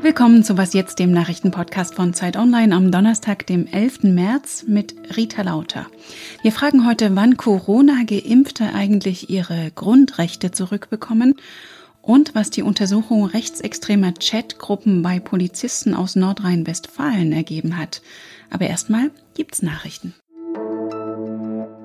Willkommen 0.00 0.42
zu 0.42 0.56
Was 0.56 0.72
jetzt, 0.72 0.98
dem 0.98 1.12
Nachrichtenpodcast 1.12 1.94
von 1.94 2.14
Zeit 2.14 2.36
Online 2.36 2.74
am 2.74 2.90
Donnerstag, 2.90 3.46
dem 3.46 3.66
11. 3.66 4.04
März 4.04 4.64
mit 4.66 4.94
Rita 5.16 5.42
Lauter. 5.42 5.86
Wir 6.42 6.52
fragen 6.52 6.86
heute, 6.86 7.16
wann 7.16 7.36
Corona-Geimpfte 7.36 8.72
eigentlich 8.74 9.30
ihre 9.30 9.70
Grundrechte 9.74 10.50
zurückbekommen 10.50 11.36
und 12.02 12.34
was 12.34 12.50
die 12.50 12.62
Untersuchung 12.62 13.24
rechtsextremer 13.26 14.14
Chatgruppen 14.14 15.02
bei 15.02 15.20
Polizisten 15.20 15.94
aus 15.94 16.16
Nordrhein-Westfalen 16.16 17.32
ergeben 17.32 17.76
hat. 17.76 18.02
Aber 18.50 18.66
erstmal 18.66 19.10
gibt's 19.34 19.62
Nachrichten. 19.62 20.14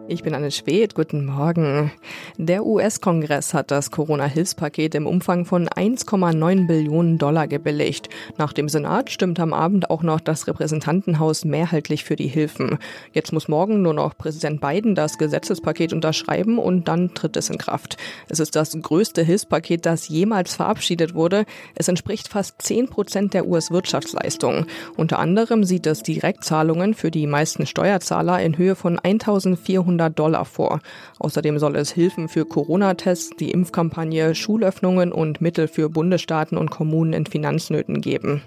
Ich 0.09 0.21
bin 0.21 0.35
Anne 0.35 0.51
Schwedt, 0.51 0.95
guten 0.95 1.25
Morgen. 1.25 1.89
Der 2.37 2.65
US-Kongress 2.65 3.53
hat 3.53 3.71
das 3.71 3.89
Corona-Hilfspaket 3.89 4.95
im 4.95 5.07
Umfang 5.07 5.45
von 5.45 5.69
1,9 5.69 6.67
Billionen 6.67 7.17
Dollar 7.17 7.47
gebilligt. 7.47 8.09
Nach 8.37 8.51
dem 8.51 8.67
Senat 8.67 9.11
stimmt 9.11 9.39
am 9.39 9.53
Abend 9.53 9.89
auch 9.89 10.03
noch 10.03 10.19
das 10.19 10.45
Repräsentantenhaus 10.45 11.45
mehrheitlich 11.45 12.03
für 12.03 12.17
die 12.17 12.27
Hilfen. 12.27 12.79
Jetzt 13.13 13.31
muss 13.31 13.47
morgen 13.47 13.81
nur 13.81 13.93
noch 13.93 14.17
Präsident 14.17 14.59
Biden 14.59 14.93
das 14.93 15.17
Gesetzespaket 15.17 15.93
unterschreiben 15.93 16.59
und 16.59 16.89
dann 16.89 17.13
tritt 17.13 17.37
es 17.37 17.49
in 17.49 17.57
Kraft. 17.57 17.95
Es 18.27 18.41
ist 18.41 18.57
das 18.57 18.77
größte 18.79 19.23
Hilfspaket, 19.23 19.85
das 19.85 20.09
jemals 20.09 20.53
verabschiedet 20.55 21.15
wurde. 21.15 21.45
Es 21.75 21.87
entspricht 21.87 22.27
fast 22.27 22.61
10 22.61 22.89
Prozent 22.89 23.33
der 23.33 23.47
US-Wirtschaftsleistung. 23.47 24.65
Unter 24.97 25.19
anderem 25.19 25.63
sieht 25.63 25.87
es 25.87 26.03
Direktzahlungen 26.03 26.93
für 26.93 27.09
die 27.09 27.25
meisten 27.25 27.65
Steuerzahler 27.65 28.41
in 28.41 28.57
Höhe 28.57 28.75
von 28.75 28.99
1400 28.99 29.92
100 29.93 30.17
Dollar 30.17 30.45
vor. 30.45 30.79
Außerdem 31.19 31.59
soll 31.59 31.75
es 31.75 31.91
Hilfen 31.91 32.27
für 32.27 32.45
Corona-Tests, 32.45 33.31
die 33.39 33.51
Impfkampagne, 33.51 34.35
Schulöffnungen 34.35 35.11
und 35.11 35.41
Mittel 35.41 35.67
für 35.67 35.89
Bundesstaaten 35.89 36.57
und 36.57 36.71
Kommunen 36.71 37.13
in 37.13 37.25
Finanznöten 37.25 38.01
geben. 38.01 38.41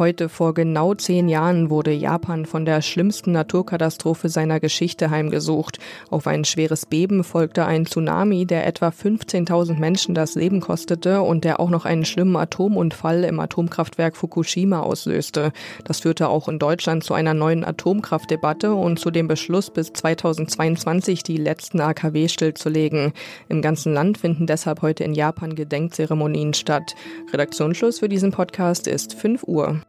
Heute 0.00 0.30
vor 0.30 0.54
genau 0.54 0.94
zehn 0.94 1.28
Jahren 1.28 1.68
wurde 1.68 1.92
Japan 1.92 2.46
von 2.46 2.64
der 2.64 2.80
schlimmsten 2.80 3.32
Naturkatastrophe 3.32 4.30
seiner 4.30 4.58
Geschichte 4.58 5.10
heimgesucht. 5.10 5.78
Auf 6.08 6.26
ein 6.26 6.46
schweres 6.46 6.86
Beben 6.86 7.22
folgte 7.22 7.66
ein 7.66 7.84
Tsunami, 7.84 8.46
der 8.46 8.66
etwa 8.66 8.88
15.000 8.88 9.78
Menschen 9.78 10.14
das 10.14 10.36
Leben 10.36 10.60
kostete 10.60 11.20
und 11.20 11.44
der 11.44 11.60
auch 11.60 11.68
noch 11.68 11.84
einen 11.84 12.06
schlimmen 12.06 12.36
Atomunfall 12.36 13.24
im 13.24 13.40
Atomkraftwerk 13.40 14.16
Fukushima 14.16 14.80
auslöste. 14.80 15.52
Das 15.84 16.00
führte 16.00 16.30
auch 16.30 16.48
in 16.48 16.58
Deutschland 16.58 17.04
zu 17.04 17.12
einer 17.12 17.34
neuen 17.34 17.62
Atomkraftdebatte 17.62 18.72
und 18.72 18.98
zu 18.98 19.10
dem 19.10 19.28
Beschluss, 19.28 19.68
bis 19.68 19.92
2022 19.92 21.24
die 21.24 21.36
letzten 21.36 21.78
AKW 21.78 22.28
stillzulegen. 22.28 23.12
Im 23.50 23.60
ganzen 23.60 23.92
Land 23.92 24.16
finden 24.16 24.46
deshalb 24.46 24.80
heute 24.80 25.04
in 25.04 25.12
Japan 25.12 25.54
Gedenkzeremonien 25.54 26.54
statt. 26.54 26.94
Redaktionsschluss 27.34 27.98
für 27.98 28.08
diesen 28.08 28.30
Podcast 28.30 28.86
ist 28.86 29.12
5 29.12 29.42
Uhr. 29.42 29.82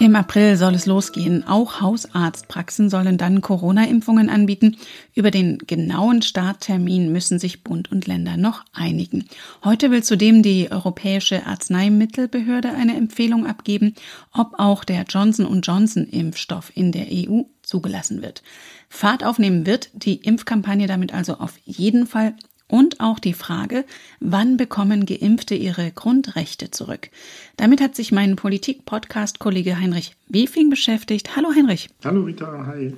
Im 0.00 0.14
April 0.14 0.56
soll 0.56 0.74
es 0.74 0.86
losgehen. 0.86 1.46
Auch 1.46 1.80
Hausarztpraxen 1.80 2.88
sollen 2.88 3.18
dann 3.18 3.40
Corona-Impfungen 3.40 4.30
anbieten. 4.30 4.76
Über 5.12 5.32
den 5.32 5.58
genauen 5.58 6.22
Starttermin 6.22 7.12
müssen 7.12 7.40
sich 7.40 7.64
Bund 7.64 7.90
und 7.90 8.06
Länder 8.06 8.36
noch 8.36 8.64
einigen. 8.72 9.24
Heute 9.64 9.90
will 9.90 10.04
zudem 10.04 10.44
die 10.44 10.70
Europäische 10.70 11.44
Arzneimittelbehörde 11.46 12.70
eine 12.70 12.96
Empfehlung 12.96 13.44
abgeben, 13.44 13.94
ob 14.32 14.52
auch 14.58 14.84
der 14.84 15.02
Johnson 15.02 15.60
Johnson 15.62 16.06
Impfstoff 16.06 16.70
in 16.74 16.92
der 16.92 17.08
EU 17.10 17.42
zugelassen 17.62 18.22
wird. 18.22 18.44
Fahrt 18.88 19.24
aufnehmen 19.24 19.66
wird 19.66 19.90
die 19.92 20.14
Impfkampagne 20.14 20.86
damit 20.86 21.12
also 21.12 21.34
auf 21.34 21.58
jeden 21.64 22.06
Fall 22.06 22.34
und 22.68 23.00
auch 23.00 23.18
die 23.18 23.32
Frage, 23.32 23.84
wann 24.20 24.56
bekommen 24.56 25.06
Geimpfte 25.06 25.54
ihre 25.54 25.90
Grundrechte 25.90 26.70
zurück? 26.70 27.08
Damit 27.56 27.80
hat 27.80 27.96
sich 27.96 28.12
mein 28.12 28.36
Politik-Podcast-Kollege 28.36 29.80
Heinrich 29.80 30.14
Wefing 30.28 30.70
beschäftigt. 30.70 31.34
Hallo 31.36 31.48
Heinrich. 31.54 31.88
Hallo 32.04 32.22
Rita, 32.22 32.66
hi. 32.66 32.94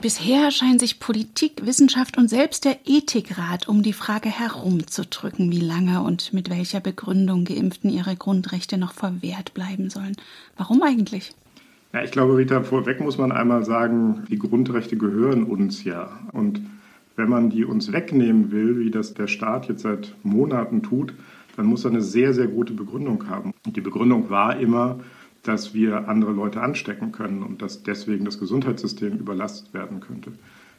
Bisher 0.00 0.50
scheinen 0.50 0.80
sich 0.80 0.98
Politik, 0.98 1.64
Wissenschaft 1.64 2.18
und 2.18 2.28
selbst 2.28 2.64
der 2.64 2.78
Ethikrat 2.84 3.68
um 3.68 3.82
die 3.82 3.92
Frage 3.92 4.28
herumzudrücken, 4.28 5.52
wie 5.52 5.60
lange 5.60 6.02
und 6.02 6.32
mit 6.32 6.50
welcher 6.50 6.80
Begründung 6.80 7.44
Geimpften 7.44 7.90
ihre 7.90 8.16
Grundrechte 8.16 8.76
noch 8.76 8.92
verwehrt 8.92 9.54
bleiben 9.54 9.90
sollen. 9.90 10.16
Warum 10.56 10.82
eigentlich? 10.82 11.32
Ja, 11.92 12.02
ich 12.02 12.10
glaube, 12.10 12.36
Rita, 12.36 12.64
vorweg 12.64 13.00
muss 13.00 13.18
man 13.18 13.30
einmal 13.30 13.64
sagen, 13.64 14.24
die 14.28 14.38
Grundrechte 14.38 14.96
gehören 14.96 15.44
uns 15.44 15.84
ja. 15.84 16.10
Und 16.32 16.60
wenn 17.16 17.28
man 17.28 17.50
die 17.50 17.64
uns 17.64 17.92
wegnehmen 17.92 18.50
will, 18.50 18.78
wie 18.78 18.90
das 18.90 19.14
der 19.14 19.26
Staat 19.26 19.68
jetzt 19.68 19.82
seit 19.82 20.14
Monaten 20.22 20.82
tut, 20.82 21.14
dann 21.56 21.66
muss 21.66 21.84
er 21.84 21.90
eine 21.90 22.02
sehr, 22.02 22.34
sehr 22.34 22.48
gute 22.48 22.72
Begründung 22.72 23.28
haben. 23.28 23.52
Die 23.66 23.80
Begründung 23.80 24.30
war 24.30 24.58
immer, 24.58 25.00
dass 25.42 25.74
wir 25.74 26.08
andere 26.08 26.32
Leute 26.32 26.60
anstecken 26.60 27.12
können 27.12 27.42
und 27.42 27.62
dass 27.62 27.82
deswegen 27.82 28.24
das 28.24 28.38
Gesundheitssystem 28.38 29.18
überlastet 29.18 29.72
werden 29.74 30.00
könnte. 30.00 30.32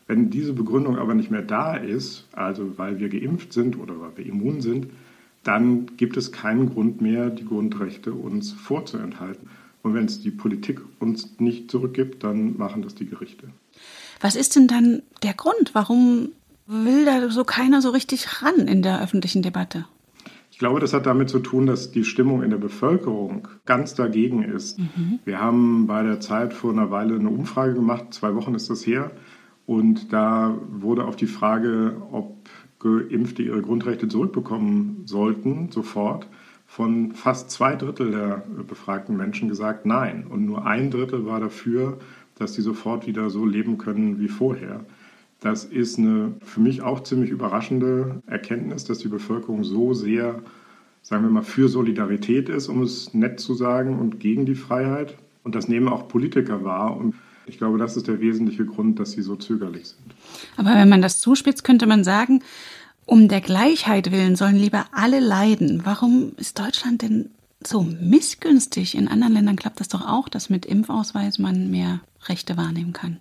Wenn 0.08 0.30
diese 0.30 0.54
Begründung 0.54 0.98
aber 0.98 1.16
nicht 1.16 1.32
mehr 1.32 1.42
da 1.42 1.76
ist, 1.76 2.28
also 2.34 2.78
weil 2.78 3.00
wir 3.00 3.10
geimpft 3.10 3.54
sind 3.54 3.80
oder 3.80 4.00
weil 4.00 4.18
wir 4.18 4.26
immun 4.26 4.62
sind, 4.62 4.88
dann 5.44 5.86
gibt 5.98 6.18
es 6.18 6.32
keinen 6.32 6.72
Grund 6.72 7.02
mehr, 7.02 7.30
die 7.30 7.46
Grundrechte 7.46 8.14
uns 8.14 8.52
vorzuenthalten. 8.52 9.48
Und 9.84 9.94
wenn 9.94 10.06
es 10.06 10.22
die 10.22 10.32
Politik 10.32 10.82
uns 11.00 11.40
nicht 11.40 11.70
zurückgibt, 11.70 12.24
dann 12.24 12.58
machen 12.58 12.82
das 12.82 12.96
die 12.96 13.06
Gerichte. 13.06 13.48
Was 14.20 14.36
ist 14.36 14.56
denn 14.56 14.68
dann 14.68 15.02
der 15.24 15.34
Grund? 15.34 15.72
Warum 15.74 16.30
will 16.68 17.06
da 17.06 17.30
so 17.30 17.44
keiner 17.44 17.82
so 17.82 17.90
richtig 17.90 18.42
ran 18.42 18.68
in 18.68 18.82
der 18.82 19.02
öffentlichen 19.02 19.42
Debatte? 19.42 19.86
Ich 20.52 20.60
glaube, 20.60 20.80
das 20.80 20.94
hat 20.94 21.06
damit 21.06 21.30
zu 21.30 21.40
tun, 21.40 21.66
dass 21.66 21.92
die 21.92 22.06
Stimmung 22.06 22.42
in 22.42 22.50
der 22.50 22.58
Bevölkerung 22.58 23.48
ganz 23.66 23.94
dagegen 23.94 24.42
ist. 24.42 24.80
Mhm. 24.80 25.20
Wir 25.26 25.42
haben 25.42 25.86
bei 25.86 26.02
der 26.02 26.22
Zeit 26.22 26.54
vor 26.54 26.72
einer 26.72 26.92
Weile 26.92 27.16
eine 27.16 27.30
Umfrage 27.30 27.74
gemacht, 27.74 28.14
zwei 28.14 28.36
Wochen 28.36 28.56
ist 28.56 28.70
das 28.70 28.88
her, 28.88 29.12
und 29.66 30.14
da 30.14 30.58
wurde 30.70 31.06
auf 31.06 31.16
die 31.16 31.28
Frage, 31.28 32.02
ob 32.12 32.48
Geimpfte 32.80 33.42
ihre 33.42 33.62
Grundrechte 33.62 34.08
zurückbekommen 34.08 35.02
sollten, 35.06 35.72
sofort, 35.72 36.28
von 36.68 37.12
fast 37.12 37.52
zwei 37.52 37.76
Drittel 37.76 38.12
der 38.12 38.44
befragten 38.68 39.18
Menschen 39.18 39.50
gesagt, 39.50 39.86
nein. 39.86 40.26
Und 40.28 40.46
nur 40.46 40.66
ein 40.66 40.92
Drittel 40.92 41.26
war 41.26 41.40
dafür, 41.40 42.00
dass 42.38 42.54
die 42.54 42.62
sofort 42.62 43.08
wieder 43.08 43.30
so 43.30 43.46
leben 43.46 43.78
können 43.78 44.20
wie 44.20 44.28
vorher. 44.28 44.86
Das 45.40 45.64
ist 45.64 46.00
eine 46.00 46.34
für 46.42 46.60
mich 46.60 46.82
auch 46.82 47.04
ziemlich 47.04 47.30
überraschende 47.30 48.22
Erkenntnis, 48.28 48.84
dass 48.84 49.00
die 49.00 49.08
Bevölkerung 49.08 49.64
so 49.64 49.94
sehr, 49.94 50.42
sagen 51.02 51.24
wir 51.24 51.30
mal, 51.30 51.44
für 51.44 51.70
Solidarität 51.70 52.50
ist, 52.50 52.68
um 52.68 52.82
es 52.82 53.14
nett 53.14 53.40
zu 53.40 53.54
sagen, 53.54 54.00
und 54.00 54.20
gegen 54.20 54.46
die 54.46 54.56
Freiheit. 54.56 55.16
Und 55.44 55.56
das 55.56 55.68
nehmen 55.68 55.88
auch 55.88 56.08
Politiker 56.08 56.64
wahr. 56.64 56.98
Und 56.98 57.16
ich 57.46 57.58
glaube, 57.58 57.78
das 57.78 57.96
ist 57.96 58.08
der 58.08 58.20
wesentliche 58.22 58.66
Grund, 58.66 59.00
dass 59.00 59.12
sie 59.12 59.22
so 59.22 59.36
zögerlich 59.36 59.88
sind. 59.88 60.16
Aber 60.58 60.74
wenn 60.76 60.90
man 60.90 61.02
das 61.02 61.20
zuspitzt, 61.20 61.64
könnte 61.64 61.86
man 61.86 62.04
sagen, 62.04 62.42
um 63.06 63.28
der 63.28 63.42
Gleichheit 63.42 64.12
willen 64.12 64.36
sollen 64.36 64.56
lieber 64.56 64.86
alle 64.92 65.20
leiden. 65.20 65.82
Warum 65.84 66.32
ist 66.38 66.58
Deutschland 66.58 67.04
denn 67.04 67.30
so 67.68 67.84
missgünstig? 67.84 68.96
In 68.96 69.08
anderen 69.08 69.34
Ländern 69.34 69.56
klappt 69.56 69.80
das 69.80 69.88
doch 69.88 70.08
auch, 70.08 70.30
dass 70.30 70.50
mit 70.50 70.66
Impfausweis 70.66 71.40
man 71.40 71.72
mehr 71.72 72.02
Rechte 72.28 72.58
wahrnehmen 72.58 72.94
kann. 72.94 73.20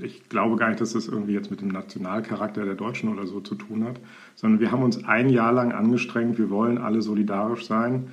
Ich 0.00 0.28
glaube 0.28 0.56
gar 0.56 0.68
nicht, 0.68 0.80
dass 0.80 0.94
das 0.94 1.08
irgendwie 1.08 1.34
jetzt 1.34 1.50
mit 1.50 1.60
dem 1.60 1.68
Nationalcharakter 1.68 2.64
der 2.64 2.74
Deutschen 2.74 3.10
oder 3.10 3.26
so 3.26 3.40
zu 3.40 3.54
tun 3.54 3.84
hat, 3.84 4.00
sondern 4.34 4.60
wir 4.60 4.72
haben 4.72 4.82
uns 4.82 5.04
ein 5.04 5.28
Jahr 5.28 5.52
lang 5.52 5.72
angestrengt, 5.72 6.38
wir 6.38 6.50
wollen 6.50 6.78
alle 6.78 7.02
solidarisch 7.02 7.66
sein. 7.66 8.08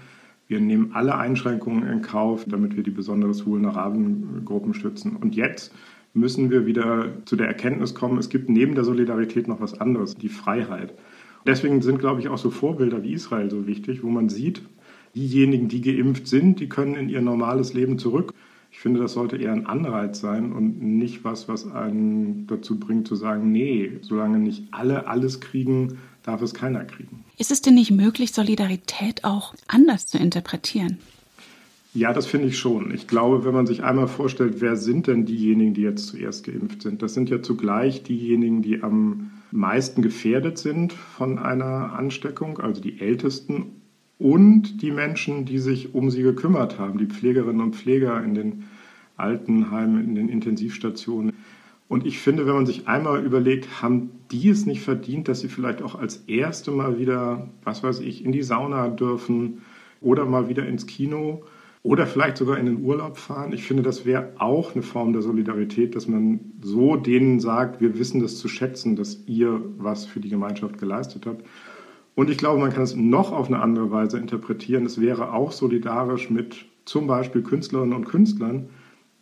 Wir 0.48 0.60
nehmen 0.60 0.92
alle 0.94 1.16
Einschränkungen 1.16 1.88
in 1.88 2.02
Kauf, 2.02 2.44
damit 2.46 2.76
wir 2.76 2.84
die 2.84 2.92
besonders 2.92 3.46
vulnerablen 3.46 4.44
Gruppen 4.44 4.74
stützen. 4.74 5.16
Und 5.16 5.34
jetzt 5.34 5.74
müssen 6.14 6.50
wir 6.50 6.66
wieder 6.66 7.08
zu 7.24 7.38
der 7.38 7.48
Erkenntnis 7.48 7.96
kommen, 7.96 8.18
es 8.18 8.30
gibt 8.30 8.50
neben 8.50 8.76
der 8.76 8.84
Solidarität 8.84 9.48
noch 9.48 9.62
was 9.62 9.80
anderes, 9.80 10.16
die 10.16 10.28
Freiheit. 10.28 10.94
Deswegen 11.46 11.82
sind, 11.82 12.00
glaube 12.00 12.20
ich, 12.20 12.28
auch 12.28 12.38
so 12.38 12.52
Vorbilder 12.52 13.02
wie 13.02 13.14
Israel 13.14 13.50
so 13.50 13.66
wichtig, 13.66 14.04
wo 14.04 14.10
man 14.10 14.28
sieht, 14.28 14.62
diejenigen, 15.16 15.68
die 15.68 15.82
geimpft 15.82 16.28
sind, 16.28 16.60
die 16.60 16.70
können 16.70 16.96
in 16.96 17.10
ihr 17.10 17.22
normales 17.22 17.74
Leben 17.74 17.98
zurück. 17.98 18.34
Ich 18.72 18.80
finde, 18.80 19.02
das 19.02 19.14
sollte 19.14 19.36
eher 19.36 19.52
ein 19.52 19.66
Anreiz 19.66 20.22
sein 20.22 20.54
und 20.54 20.82
nicht 20.82 21.24
was, 21.26 21.50
was 21.50 21.70
einen 21.70 22.48
dazu 22.48 22.80
bringt 22.80 23.08
zu 23.08 23.16
sagen, 23.16 23.52
nee, 23.52 23.98
solange 24.02 24.40
nicht 24.40 24.64
alle 24.72 25.08
alles 25.08 25.42
kriegen, 25.42 26.00
darf 26.24 26.42
es 26.42 26.54
keiner 26.54 26.86
kriegen. 26.86 27.26
Ist 27.38 27.52
es 27.52 27.62
denn 27.62 27.76
nicht 27.76 27.92
möglich, 27.92 28.32
Solidarität 28.32 29.24
auch 29.26 29.54
anders 29.68 30.06
zu 30.06 30.18
interpretieren? 30.18 31.00
Ja, 31.94 32.14
das 32.14 32.26
finde 32.26 32.48
ich 32.48 32.58
schon. 32.58 32.94
Ich 32.94 33.08
glaube, 33.08 33.44
wenn 33.44 33.54
man 33.54 33.68
sich 33.68 33.84
einmal 33.84 34.08
vorstellt, 34.08 34.62
wer 34.62 34.78
sind 34.78 35.08
denn 35.08 35.26
diejenigen, 35.26 35.74
die 35.74 35.82
jetzt 35.82 36.08
zuerst 36.08 36.46
geimpft 36.46 36.84
sind? 36.84 37.02
Das 37.02 37.14
sind 37.14 37.30
ja 37.30 37.42
zugleich 37.42 38.04
diejenigen, 38.04 38.62
die 38.62 38.82
am 38.82 39.32
meisten 39.52 40.02
gefährdet 40.02 40.58
sind 40.58 40.94
von 40.94 41.38
einer 41.38 41.92
Ansteckung, 41.92 42.60
also 42.60 42.82
die 42.82 43.02
Ältesten 43.02 43.81
und 44.22 44.82
die 44.84 44.92
Menschen, 44.92 45.46
die 45.46 45.58
sich 45.58 45.96
um 45.96 46.12
sie 46.12 46.22
gekümmert 46.22 46.78
haben, 46.78 47.00
die 47.00 47.08
Pflegerinnen 47.08 47.62
und 47.62 47.76
Pfleger 47.76 48.24
in 48.24 48.36
den 48.36 48.64
Altenheimen, 49.18 50.04
in 50.04 50.16
den 50.16 50.30
Intensivstationen. 50.30 51.34
Und 51.88 52.06
ich 52.06 52.20
finde, 52.20 52.46
wenn 52.46 52.54
man 52.54 52.66
sich 52.66 52.88
einmal 52.88 53.26
überlegt, 53.26 53.82
haben 53.82 54.12
die 54.32 54.50
es 54.50 54.66
nicht 54.66 54.82
verdient, 54.82 55.28
dass 55.28 55.42
sie 55.42 55.50
vielleicht 55.50 55.82
auch 55.82 55.96
als 55.96 56.24
erste 56.28 56.72
mal 56.72 57.00
wieder, 57.00 57.50
was 57.64 57.84
weiß 57.84 58.00
ich, 58.00 58.24
in 58.24 58.32
die 58.32 58.44
Sauna 58.44 58.90
dürfen 58.90 59.62
oder 60.00 60.26
mal 60.26 60.48
wieder 60.48 60.66
ins 60.68 60.86
Kino 60.86 61.44
oder 61.84 62.06
vielleicht 62.06 62.38
sogar 62.38 62.60
in 62.60 62.68
den 62.68 62.84
Urlaub 62.84 63.18
fahren. 63.18 63.54
Ich 63.54 63.64
finde, 63.64 63.82
das 63.84 64.06
wäre 64.06 64.34
auch 64.38 64.74
eine 64.74 64.84
Form 64.84 65.14
der 65.14 65.24
Solidarität, 65.24 65.96
dass 65.96 66.08
man 66.08 66.40
so 66.62 66.96
denen 66.96 67.40
sagt, 67.40 67.82
wir 67.82 67.98
wissen 67.98 68.22
das 68.22 68.38
zu 68.38 68.48
schätzen, 68.48 68.96
dass 68.96 69.24
ihr 69.26 69.62
was 69.78 70.06
für 70.06 70.20
die 70.20 70.30
Gemeinschaft 70.30 70.78
geleistet 70.78 71.26
habt. 71.26 71.44
Und 72.16 72.30
ich 72.30 72.38
glaube, 72.38 72.60
man 72.60 72.72
kann 72.72 72.84
es 72.84 72.96
noch 72.96 73.32
auf 73.32 73.48
eine 73.48 73.62
andere 73.62 73.92
Weise 73.92 74.18
interpretieren. 74.18 74.86
Es 74.86 75.00
wäre 75.00 75.34
auch 75.34 75.52
solidarisch 75.52 76.30
mit 76.30 76.66
zum 76.86 77.08
Beispiel 77.08 77.42
Künstlerinnen 77.42 77.96
und 77.96 78.06
Künstlern, 78.06 78.70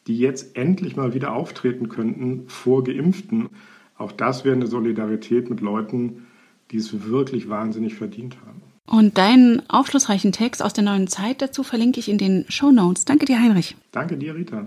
die 0.08 0.18
jetzt 0.18 0.56
endlich 0.56 0.96
mal 0.96 1.14
wieder 1.14 1.34
auftreten 1.34 1.90
könnten 1.90 2.46
vor 2.48 2.84
Geimpften. 2.84 3.50
Auch 3.98 4.12
das 4.12 4.44
wäre 4.44 4.56
eine 4.56 4.68
Solidarität 4.68 5.50
mit 5.50 5.62
Leuten, 5.62 6.28
die 6.72 6.78
es 6.78 7.06
wirklich 7.06 7.50
wahnsinnig 7.50 7.96
verdient 7.96 8.38
haben. 8.46 8.62
Und 8.88 9.20
deinen 9.20 9.62
aufschlussreichen 9.70 10.32
Text 10.32 10.64
aus 10.64 10.74
der 10.74 10.84
neuen 10.84 11.08
Zeit 11.08 11.44
dazu 11.44 11.62
verlinke 11.62 12.00
ich 12.00 12.10
in 12.10 12.18
den 12.18 12.46
Show 12.50 12.72
Notes. 12.72 13.06
Danke 13.06 13.26
dir, 13.26 13.40
Heinrich. 13.40 13.76
Danke 13.92 14.18
dir, 14.18 14.34
Rita. 14.34 14.66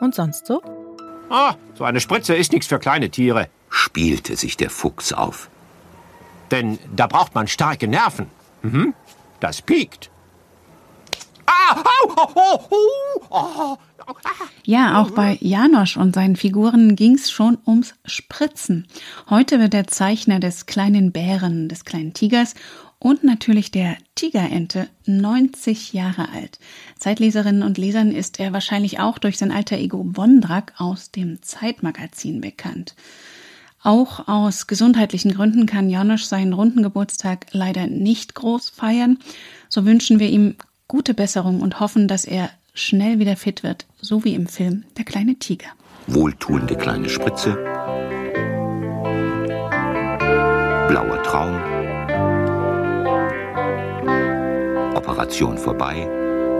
Und 0.00 0.14
sonst 0.14 0.46
so? 0.46 0.62
Ah, 1.30 1.54
so 1.74 1.84
eine 1.84 2.00
Spritze 2.00 2.34
ist 2.34 2.52
nichts 2.52 2.66
für 2.66 2.78
kleine 2.78 3.10
Tiere, 3.10 3.48
spielte 3.70 4.36
sich 4.36 4.56
der 4.56 4.70
Fuchs 4.70 5.12
auf. 5.12 5.48
Denn 6.50 6.78
da 6.94 7.06
braucht 7.06 7.34
man 7.34 7.48
starke 7.48 7.88
Nerven. 7.88 8.26
Mhm. 8.62 8.94
Das 9.40 9.62
piekt. 9.62 10.10
Ja, 14.64 15.00
auch 15.00 15.10
bei 15.10 15.38
Janosch 15.40 15.96
und 15.96 16.14
seinen 16.14 16.36
Figuren 16.36 16.96
ging 16.96 17.14
es 17.14 17.30
schon 17.30 17.58
ums 17.66 17.94
Spritzen. 18.04 18.86
Heute 19.28 19.58
wird 19.58 19.72
der 19.72 19.86
Zeichner 19.86 20.40
des 20.40 20.66
kleinen 20.66 21.12
Bären, 21.12 21.68
des 21.68 21.84
kleinen 21.84 22.14
Tigers 22.14 22.54
und 22.98 23.24
natürlich 23.24 23.70
der 23.70 23.96
Tigerente 24.14 24.88
90 25.04 25.92
Jahre 25.92 26.30
alt. 26.30 26.58
Zeitleserinnen 26.98 27.62
und 27.62 27.76
Lesern 27.76 28.12
ist 28.12 28.40
er 28.40 28.54
wahrscheinlich 28.54 29.00
auch 29.00 29.18
durch 29.18 29.36
sein 29.36 29.52
alter 29.52 29.76
Ego 29.76 30.06
Wondrak 30.14 30.72
aus 30.78 31.10
dem 31.10 31.42
Zeitmagazin 31.42 32.40
bekannt. 32.40 32.94
Auch 33.82 34.28
aus 34.28 34.66
gesundheitlichen 34.66 35.34
Gründen 35.34 35.66
kann 35.66 35.90
Janosch 35.90 36.24
seinen 36.24 36.54
runden 36.54 36.82
Geburtstag 36.82 37.46
leider 37.52 37.86
nicht 37.86 38.34
groß 38.34 38.70
feiern. 38.70 39.18
So 39.68 39.84
wünschen 39.84 40.18
wir 40.18 40.30
ihm 40.30 40.56
gute 40.88 41.14
Besserung 41.14 41.60
und 41.60 41.80
hoffen, 41.80 42.08
dass 42.08 42.24
er 42.24 42.50
schnell 42.74 43.18
wieder 43.18 43.36
fit 43.36 43.62
wird, 43.62 43.86
so 44.00 44.24
wie 44.24 44.34
im 44.34 44.46
Film 44.46 44.84
Der 44.96 45.04
kleine 45.04 45.36
Tiger. 45.38 45.68
Wohltuende 46.06 46.76
kleine 46.76 47.08
Spritze. 47.08 47.52
Blauer 50.88 51.22
Traum. 51.22 51.54
Operation 54.94 55.56
vorbei. 55.56 56.06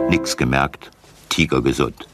Nix 0.09 0.35
gemerkt. 0.35 0.91
Tiger 1.29 1.61
gesund. 1.61 2.07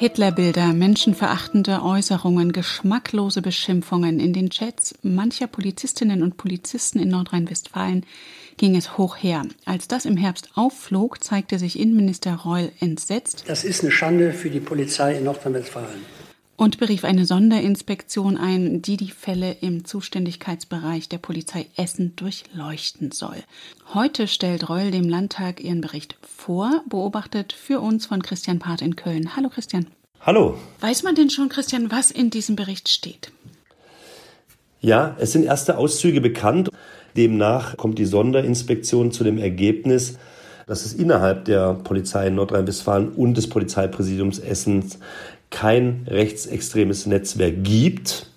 Hitlerbilder, 0.00 0.74
menschenverachtende 0.74 1.82
Äußerungen, 1.82 2.52
geschmacklose 2.52 3.42
Beschimpfungen 3.42 4.20
in 4.20 4.32
den 4.32 4.48
Chats 4.48 4.94
mancher 5.02 5.48
Polizistinnen 5.48 6.22
und 6.22 6.36
Polizisten 6.36 7.00
in 7.00 7.08
Nordrhein-Westfalen 7.08 8.06
ging 8.58 8.76
es 8.76 8.96
hoch 8.96 9.16
her. 9.16 9.42
Als 9.64 9.88
das 9.88 10.04
im 10.04 10.16
Herbst 10.16 10.50
aufflog, 10.54 11.24
zeigte 11.24 11.58
sich 11.58 11.76
Innenminister 11.80 12.32
Reul 12.32 12.70
entsetzt. 12.78 13.42
Das 13.48 13.64
ist 13.64 13.82
eine 13.82 13.90
Schande 13.90 14.32
für 14.32 14.50
die 14.50 14.60
Polizei 14.60 15.16
in 15.16 15.24
Nordrhein-Westfalen. 15.24 16.17
Und 16.58 16.78
berief 16.78 17.04
eine 17.04 17.24
Sonderinspektion 17.24 18.36
ein, 18.36 18.82
die 18.82 18.96
die 18.96 19.12
Fälle 19.12 19.52
im 19.60 19.84
Zuständigkeitsbereich 19.84 21.08
der 21.08 21.18
Polizei 21.18 21.66
Essen 21.76 22.16
durchleuchten 22.16 23.12
soll. 23.12 23.36
Heute 23.94 24.26
stellt 24.26 24.68
Reul 24.68 24.90
dem 24.90 25.08
Landtag 25.08 25.62
ihren 25.62 25.80
Bericht 25.80 26.16
vor, 26.20 26.82
beobachtet 26.88 27.52
für 27.52 27.78
uns 27.78 28.06
von 28.06 28.24
Christian 28.24 28.58
Part 28.58 28.82
in 28.82 28.96
Köln. 28.96 29.36
Hallo 29.36 29.50
Christian. 29.50 29.86
Hallo. 30.20 30.56
Weiß 30.80 31.04
man 31.04 31.14
denn 31.14 31.30
schon, 31.30 31.48
Christian, 31.48 31.92
was 31.92 32.10
in 32.10 32.28
diesem 32.28 32.56
Bericht 32.56 32.88
steht? 32.88 33.30
Ja, 34.80 35.14
es 35.20 35.30
sind 35.30 35.44
erste 35.44 35.78
Auszüge 35.78 36.20
bekannt. 36.20 36.70
Demnach 37.16 37.76
kommt 37.76 38.00
die 38.00 38.04
Sonderinspektion 38.04 39.12
zu 39.12 39.22
dem 39.22 39.38
Ergebnis, 39.38 40.18
dass 40.66 40.84
es 40.84 40.92
innerhalb 40.92 41.44
der 41.44 41.74
Polizei 41.74 42.26
in 42.26 42.34
Nordrhein-Westfalen 42.34 43.10
und 43.10 43.36
des 43.36 43.48
Polizeipräsidiums 43.48 44.40
Essens 44.40 44.98
kein 45.50 46.06
rechtsextremes 46.06 47.06
Netzwerk 47.06 47.64
gibt. 47.64 48.30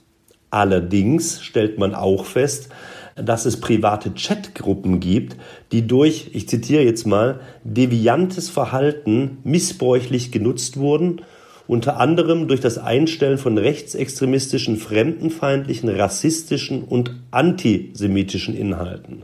Allerdings 0.50 1.42
stellt 1.42 1.78
man 1.78 1.96
auch 1.96 2.26
fest, 2.26 2.70
dass 3.16 3.46
es 3.46 3.60
private 3.60 4.12
Chatgruppen 4.12 5.00
gibt, 5.00 5.38
die 5.72 5.88
durch, 5.88 6.32
ich 6.34 6.48
zitiere 6.48 6.84
jetzt 6.84 7.06
mal, 7.06 7.42
deviantes 7.64 8.50
Verhalten 8.50 9.38
missbräuchlich 9.44 10.32
genutzt 10.32 10.78
wurden, 10.78 11.22
unter 11.68 12.00
anderem 12.00 12.48
durch 12.48 12.60
das 12.60 12.78
Einstellen 12.78 13.38
von 13.38 13.58
rechtsextremistischen, 13.58 14.78
fremdenfeindlichen, 14.78 15.90
rassistischen 15.90 16.84
und 16.84 17.16
antisemitischen 17.32 18.56
Inhalten. 18.56 19.24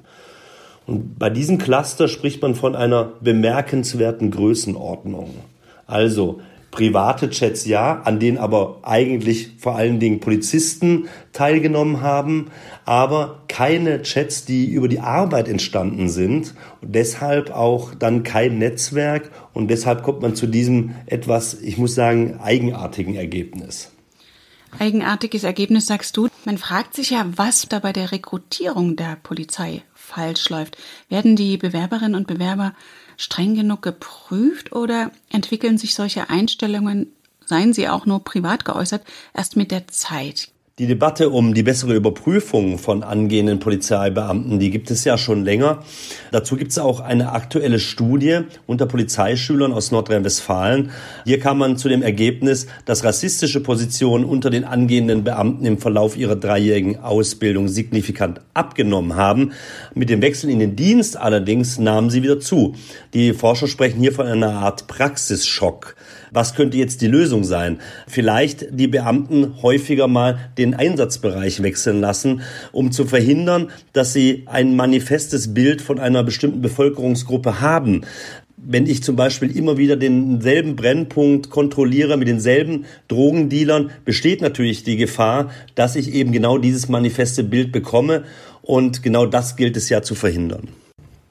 Und 0.86 1.20
bei 1.20 1.30
diesem 1.30 1.58
Cluster 1.58 2.08
spricht 2.08 2.42
man 2.42 2.56
von 2.56 2.76
einer 2.76 3.12
bemerkenswerten 3.20 4.32
Größenordnung. 4.32 5.36
Also 5.86 6.40
private 6.78 7.32
Chats 7.32 7.66
ja, 7.66 8.02
an 8.04 8.20
denen 8.20 8.38
aber 8.38 8.82
eigentlich 8.84 9.54
vor 9.58 9.76
allen 9.76 10.00
Dingen 10.00 10.20
Polizisten 10.20 11.08
teilgenommen 11.34 12.02
haben, 12.02 12.52
aber 12.86 13.42
keine 13.48 14.04
Chats, 14.04 14.46
die 14.46 14.68
über 14.68 14.88
die 14.88 15.00
Arbeit 15.00 15.48
entstanden 15.48 16.08
sind 16.08 16.54
und 16.82 16.94
deshalb 16.94 17.50
auch 17.50 17.96
dann 17.96 18.22
kein 18.22 18.60
Netzwerk 18.60 19.32
und 19.54 19.70
deshalb 19.72 20.04
kommt 20.04 20.22
man 20.22 20.36
zu 20.36 20.46
diesem 20.46 20.94
etwas, 21.08 21.56
ich 21.60 21.80
muss 21.80 21.96
sagen, 21.96 22.40
eigenartigen 22.40 23.16
Ergebnis. 23.16 23.92
Eigenartiges 24.78 25.44
Ergebnis 25.44 25.88
sagst 25.88 26.16
du. 26.16 26.28
Man 26.46 26.60
fragt 26.60 26.94
sich 26.94 27.10
ja, 27.10 27.26
was 27.36 27.68
da 27.68 27.80
bei 27.80 27.92
der 27.92 28.12
Rekrutierung 28.12 28.96
der 28.96 29.18
Polizei 29.24 29.82
falsch 29.96 30.50
läuft. 30.50 30.78
Werden 31.10 31.36
die 31.36 31.58
Bewerberinnen 31.58 32.14
und 32.14 32.28
Bewerber 32.28 32.76
streng 33.18 33.56
genug 33.56 33.82
geprüft 33.82 34.72
oder 34.72 35.12
entwickeln 35.30 35.78
sich 35.78 35.96
solche 35.96 36.30
Einstellungen, 36.30 37.12
seien 37.46 37.74
sie 37.74 37.90
auch 37.90 38.06
nur 38.06 38.24
privat 38.24 38.64
geäußert, 38.64 39.06
erst 39.34 39.58
mit 39.58 39.72
der 39.72 39.88
Zeit? 39.88 40.50
Die 40.80 40.86
Debatte 40.86 41.32
um 41.32 41.56
die 41.56 41.64
bessere 41.64 41.96
Überprüfung 41.96 42.78
von 42.78 43.02
angehenden 43.02 43.58
Polizeibeamten, 43.58 44.60
die 44.60 44.70
gibt 44.70 44.92
es 44.92 45.06
ja 45.06 45.18
schon 45.18 45.44
länger. 45.44 45.80
Dazu 46.32 46.56
gibt 46.56 46.70
es 46.70 46.78
auch 46.78 47.00
eine 47.00 47.32
aktuelle 47.32 47.80
Studie 47.80 48.42
unter 48.68 48.86
Polizeischülern 48.86 49.74
aus 49.74 49.90
Nordrhein-Westfalen. 49.90 50.92
Hier 51.26 51.40
kam 51.40 51.58
man 51.58 51.78
zu 51.78 51.90
dem 51.90 52.04
Ergebnis, 52.04 52.68
dass 52.86 53.04
rassistische 53.04 53.64
Positionen 53.64 54.24
unter 54.24 54.52
den 54.52 54.66
angehenden 54.66 55.24
Beamten 55.24 55.66
im 55.66 55.80
Verlauf 55.80 56.16
ihrer 56.16 56.36
dreijährigen 56.36 57.00
Ausbildung 57.00 57.70
signifikant 57.70 58.42
abgenommen 58.54 59.16
haben. 59.16 59.54
Mit 59.96 60.12
dem 60.12 60.22
Wechsel 60.22 60.52
in 60.52 60.60
den 60.60 60.76
Dienst 60.76 61.18
allerdings 61.18 61.80
nahmen 61.80 62.12
sie 62.12 62.22
wieder 62.22 62.40
zu. 62.40 62.76
Die 63.16 63.34
Forscher 63.34 63.68
sprechen 63.68 64.00
hier 64.00 64.14
von 64.14 64.28
einer 64.28 64.54
Art 64.54 64.86
Praxisschock. 64.86 65.96
Was 66.32 66.56
könnte 66.56 66.78
jetzt 66.78 67.02
die 67.02 67.08
Lösung 67.08 67.44
sein? 67.44 67.80
Vielleicht 68.08 68.68
die 68.72 68.88
Beamten 68.88 69.62
häufiger 69.62 70.08
mal 70.08 70.38
den 70.58 70.74
Einsatzbereich 70.74 71.64
wechseln 71.64 72.02
lassen, 72.02 72.42
um 72.72 72.92
zu 72.92 73.06
verhindern, 73.06 73.70
dass 73.94 74.14
sie 74.14 74.44
ein 74.46 74.76
manifestes 74.76 75.54
Bild 75.54 75.82
von 75.82 76.00
einer 76.00 76.24
bestimmten 76.24 76.62
Bevölkerungsgruppe 76.62 77.62
haben 77.62 78.04
wenn 78.58 78.88
ich 78.88 79.04
zum 79.04 79.16
Beispiel 79.16 79.56
immer 79.56 79.78
wieder 79.78 79.96
denselben 79.96 80.76
Brennpunkt 80.76 81.52
kontrolliere 81.52 82.18
mit 82.18 82.28
denselben 82.28 82.86
Drogendealern, 83.08 83.92
besteht 84.04 84.42
natürlich 84.42 84.84
die 84.84 84.98
Gefahr, 84.98 85.52
dass 85.76 85.96
ich 85.96 86.14
eben 86.14 86.32
genau 86.32 86.58
dieses 86.58 86.90
manifeste 86.90 87.44
Bild 87.44 87.72
bekomme. 87.72 88.24
Und 88.64 89.04
genau 89.04 89.26
das 89.28 89.56
gilt 89.56 89.78
es 89.78 89.90
ja 89.90 90.02
zu 90.02 90.16
verhindern. 90.16 90.68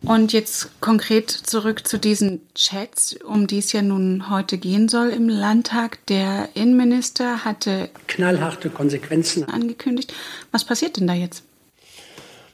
Und 0.03 0.33
jetzt 0.33 0.81
konkret 0.81 1.31
zurück 1.31 1.87
zu 1.87 1.99
diesen 1.99 2.41
Chats, 2.55 3.17
um 3.27 3.47
die 3.47 3.59
es 3.59 3.73
ja 3.73 3.83
nun 3.83 4.31
heute 4.31 4.59
gehen 4.59 4.89
soll 4.89 5.09
im 5.09 5.29
Landtag. 5.29 5.99
Der 6.07 6.51
Innenminister 6.55 7.45
hatte 7.45 7.89
knallharte 8.07 8.71
Konsequenzen 8.71 9.49
angekündigt. 9.49 10.13
Was 10.53 10.65
passiert 10.65 10.99
denn 10.99 11.07
da 11.07 11.15
jetzt? 11.15 11.43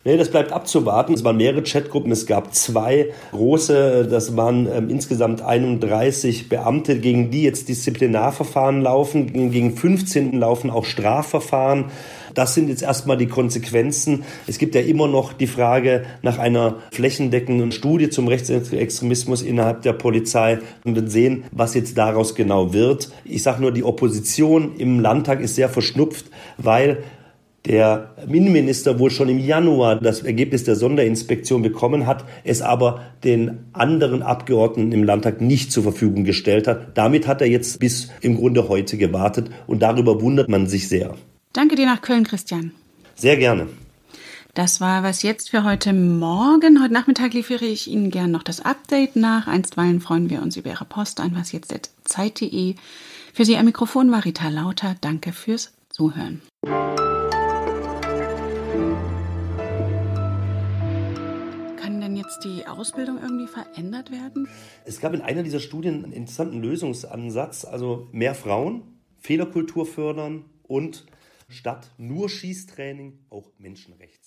Nee, 0.05 0.17
das 0.17 0.31
bleibt 0.31 0.51
abzuwarten. 0.51 1.15
Es 1.15 1.23
waren 1.23 1.37
mehrere 1.37 1.63
Chatgruppen. 1.63 2.11
Es 2.11 2.27
gab 2.27 2.55
zwei 2.55 3.13
große, 3.31 4.09
das 4.11 4.37
waren 4.37 4.67
ähm, 4.67 4.91
insgesamt 4.91 5.43
31 5.43 6.49
Beamte, 6.49 6.99
gegen 6.99 7.31
die 7.31 7.45
jetzt 7.45 7.69
Disziplinarverfahren 7.69 8.83
laufen. 8.83 9.33
Gegen 9.53 9.77
15 9.77 10.33
laufen 10.33 10.71
auch 10.71 10.87
Strafverfahren. 10.87 11.85
Das 12.35 12.55
sind 12.55 12.69
jetzt 12.69 12.83
erstmal 12.83 13.17
die 13.17 13.27
Konsequenzen. 13.27 14.25
Es 14.47 14.59
gibt 14.59 14.75
ja 14.75 14.81
immer 14.81 15.09
noch 15.09 15.33
die 15.33 15.47
Frage 15.47 16.05
nach 16.23 16.39
einer 16.39 16.77
flächendeckenden 16.91 17.73
Studie 17.73 18.11
zum 18.11 18.29
Rechtsextremismus 18.29 19.43
innerhalb 19.43 19.83
der 19.83 19.93
Polizei 19.93 20.59
und 20.85 20.97
dann 20.97 21.09
sehen, 21.09 21.45
was 21.53 21.75
jetzt 21.75 21.99
daraus 21.99 22.35
genau 22.35 22.73
wird. 22.73 23.11
Ich 23.25 23.43
sage 23.43 23.61
nur, 23.61 23.73
die 23.73 23.85
Opposition 23.85 24.77
im 24.77 25.01
Landtag 25.01 25.41
ist 25.41 25.55
sehr 25.55 25.69
verschnupft, 25.69 26.27
weil 26.57 27.03
der 27.67 28.17
Innenminister 28.29 28.99
wohl 28.99 29.11
schon 29.11 29.29
im 29.29 29.39
Januar 29.39 29.97
das 30.01 30.23
Ergebnis 30.23 30.65
der 30.65 30.75
Sonderinspektion 30.75 31.63
bekommen 31.63 32.07
hat, 32.07 32.25
es 32.43 32.61
aber 32.61 33.03
den 33.23 33.67
anderen 33.73 34.23
Abgeordneten 34.23 34.93
im 34.93 35.05
Landtag 35.05 35.41
nicht 35.41 35.71
zur 35.71 35.85
Verfügung 35.85 36.25
gestellt 36.25 36.67
hat. 36.67 36.97
Damit 36.99 37.29
hat 37.29 37.41
er 37.41 37.49
jetzt 37.49 37.79
bis 37.79 38.11
im 38.21 38.37
Grunde 38.37 38.69
heute 38.69 38.97
gewartet 38.97 39.51
und 39.67 39.81
darüber 39.81 40.21
wundert 40.21 40.49
man 40.49 40.67
sich 40.67 40.89
sehr. 40.89 41.15
Danke 41.53 41.77
dir 41.77 41.87
nach 41.87 42.03
Köln, 42.03 42.25
Christian. 42.25 42.73
Sehr 43.15 43.37
gerne. 43.37 43.69
Das 44.55 44.81
war 44.81 45.03
was 45.03 45.23
jetzt 45.23 45.51
für 45.51 45.65
heute 45.65 45.93
Morgen. 45.93 46.83
Heute 46.83 46.93
Nachmittag 46.93 47.33
liefere 47.33 47.65
ich 47.65 47.89
Ihnen 47.89 48.11
gern 48.11 48.31
noch 48.31 48.43
das 48.43 48.61
Update 48.61 49.17
nach. 49.17 49.47
Einstweilen 49.47 50.01
freuen 50.01 50.29
wir 50.29 50.43
uns 50.43 50.57
über 50.57 50.71
Ihre 50.71 50.85
Post 50.85 51.21
an 51.21 51.35
wasjetzt.zeit.de. 51.35 52.75
Für 53.33 53.45
Sie 53.45 53.57
am 53.57 53.65
Mikrofon 53.65 54.11
war 54.11 54.25
Rita 54.25 54.49
Lauter. 54.49 54.97
Danke 55.01 55.33
fürs 55.33 55.73
Zuhören. 55.89 56.43
jetzt 62.23 62.45
die 62.45 62.67
Ausbildung 62.67 63.19
irgendwie 63.21 63.47
verändert 63.47 64.11
werden? 64.11 64.49
Es 64.85 65.01
gab 65.01 65.13
in 65.13 65.21
einer 65.21 65.43
dieser 65.43 65.61
Studien 65.61 66.05
einen 66.05 66.13
interessanten 66.13 66.63
Lösungsansatz, 66.63 67.65
also 67.65 68.09
mehr 68.13 68.35
Frauen, 68.35 68.83
Fehlerkultur 69.19 69.87
fördern 69.87 70.45
und 70.63 71.05
statt 71.53 71.91
nur 71.99 72.29
Schießtraining 72.29 73.27
auch 73.31 73.51
Menschenrechte. 73.59 74.22